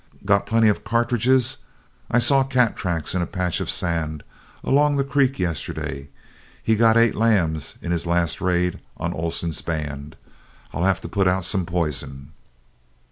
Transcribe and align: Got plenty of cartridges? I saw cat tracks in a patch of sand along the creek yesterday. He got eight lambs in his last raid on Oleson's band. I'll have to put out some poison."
Got 0.25 0.47
plenty 0.47 0.67
of 0.67 0.83
cartridges? 0.83 1.57
I 2.09 2.17
saw 2.17 2.43
cat 2.43 2.75
tracks 2.75 3.13
in 3.13 3.21
a 3.21 3.27
patch 3.27 3.61
of 3.61 3.69
sand 3.69 4.23
along 4.63 4.95
the 4.95 5.03
creek 5.03 5.37
yesterday. 5.37 6.09
He 6.63 6.75
got 6.75 6.97
eight 6.97 7.13
lambs 7.13 7.75
in 7.83 7.91
his 7.91 8.07
last 8.07 8.41
raid 8.41 8.79
on 8.97 9.13
Oleson's 9.13 9.61
band. 9.61 10.15
I'll 10.73 10.85
have 10.85 11.01
to 11.01 11.07
put 11.07 11.27
out 11.27 11.45
some 11.45 11.67
poison." 11.67 12.31